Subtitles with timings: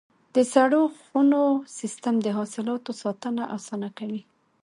[0.35, 1.41] د سړو خونو
[1.79, 4.21] سیستم د حاصلاتو ساتنه اسانه کوي.